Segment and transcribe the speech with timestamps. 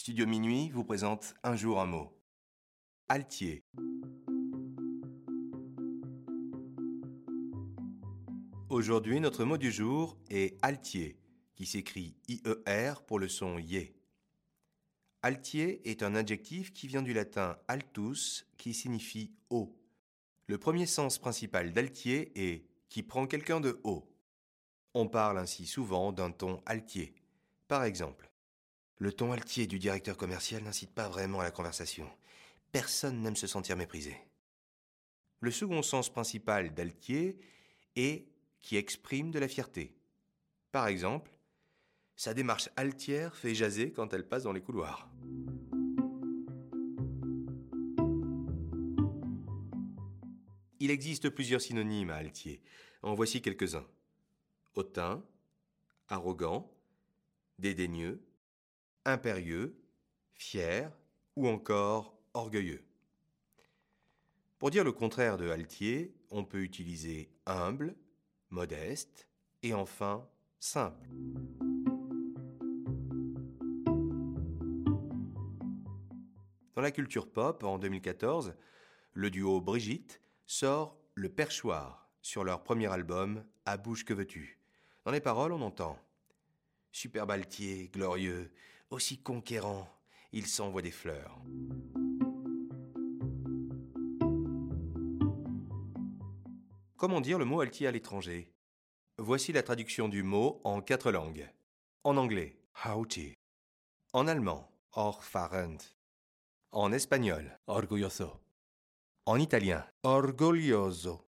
[0.00, 2.10] Studio Minuit vous présente Un jour un mot.
[3.10, 3.66] Altier.
[8.70, 11.18] Aujourd'hui, notre mot du jour est altier,
[11.54, 13.94] qui s'écrit IER pour le son yé.
[15.20, 19.78] Altier est un adjectif qui vient du latin altus, qui signifie haut.
[20.46, 24.10] Le premier sens principal d'altier est qui prend quelqu'un de haut.
[24.94, 27.14] On parle ainsi souvent d'un ton altier.
[27.68, 28.29] Par exemple,
[29.00, 32.06] le ton altier du directeur commercial n'incite pas vraiment à la conversation.
[32.70, 34.14] Personne n'aime se sentir méprisé.
[35.40, 37.38] Le second sens principal d'altier
[37.96, 38.26] est
[38.60, 39.96] qui exprime de la fierté.
[40.70, 41.30] Par exemple,
[42.14, 45.08] sa démarche altière fait jaser quand elle passe dans les couloirs.
[50.78, 52.60] Il existe plusieurs synonymes à altier.
[53.02, 53.86] En voici quelques-uns.
[54.74, 55.24] Hautain,
[56.08, 56.70] arrogant,
[57.58, 58.20] dédaigneux,
[59.04, 59.76] impérieux,
[60.34, 60.90] fier
[61.36, 62.84] ou encore orgueilleux.
[64.58, 67.96] Pour dire le contraire de altier, on peut utiliser humble,
[68.50, 69.26] modeste
[69.62, 71.08] et enfin simple.
[76.74, 78.54] Dans la culture pop, en 2014,
[79.12, 84.58] le duo Brigitte sort Le Perchoir sur leur premier album À bouche que veux-tu?
[85.04, 85.98] Dans les paroles, on entend
[86.92, 88.50] Superbe altier, glorieux,
[88.90, 89.88] aussi conquérant,
[90.32, 91.40] il s'envoie des fleurs.
[96.96, 98.52] Comment dire le mot altier à l'étranger?
[99.16, 101.48] Voici la traduction du mot en quatre langues.
[102.04, 103.34] En anglais, haughty.
[104.12, 105.78] En allemand, orfarend.
[106.72, 108.40] En espagnol, orgulloso.
[109.26, 111.26] En italien, orgoglioso.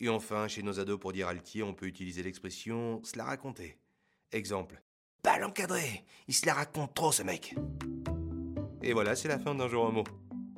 [0.00, 3.78] Et enfin, chez nos ados, pour dire altier, on peut utiliser l'expression se la raconter.
[4.30, 4.82] Exemple,
[5.22, 7.54] pas l'encadrer, il se la raconte trop ce mec.
[8.82, 10.04] Et voilà, c'est la fin d'un jour un mot.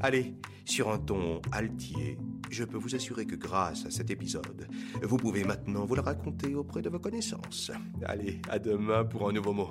[0.00, 2.18] Allez, sur un ton altier,
[2.50, 4.68] je peux vous assurer que grâce à cet épisode,
[5.02, 7.70] vous pouvez maintenant vous le raconter auprès de vos connaissances.
[8.04, 9.70] Allez, à demain pour un nouveau mot.